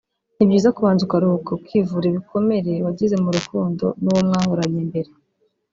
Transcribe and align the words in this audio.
ni 0.35 0.45
byiza 0.49 0.73
kubanza 0.75 1.01
ukaruhuka 1.03 1.49
ukivura 1.57 2.05
ibikomere 2.07 2.73
wagize 2.85 3.15
mu 3.23 3.29
rukundo 3.35 3.85
n’uwo 4.01 4.21
mwahoranye 4.27 4.81
mbere 4.89 5.09